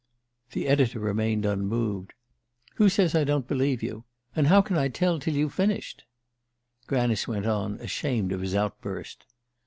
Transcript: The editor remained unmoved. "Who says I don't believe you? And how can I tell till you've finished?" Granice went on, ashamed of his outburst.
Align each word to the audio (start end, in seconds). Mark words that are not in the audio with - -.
The 0.53 0.67
editor 0.67 0.97
remained 0.99 1.45
unmoved. 1.45 2.13
"Who 2.77 2.89
says 2.89 3.13
I 3.13 3.23
don't 3.23 3.47
believe 3.47 3.83
you? 3.83 4.03
And 4.35 4.47
how 4.47 4.59
can 4.59 4.75
I 4.75 4.87
tell 4.87 5.19
till 5.19 5.35
you've 5.35 5.53
finished?" 5.53 6.05
Granice 6.87 7.27
went 7.27 7.45
on, 7.45 7.75
ashamed 7.75 8.31
of 8.31 8.41
his 8.41 8.55
outburst. 8.55 9.27